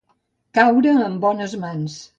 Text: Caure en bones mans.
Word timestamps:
Caure 0.59 0.95
en 1.11 1.21
bones 1.27 1.57
mans. 1.67 2.05